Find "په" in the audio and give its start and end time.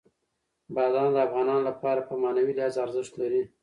2.09-2.13